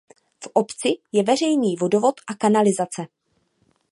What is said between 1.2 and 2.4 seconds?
veřejný vodovod a